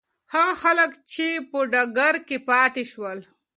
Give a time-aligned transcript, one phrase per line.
[0.33, 3.19] هغه خلک چې په ډګر کې پاتې شول.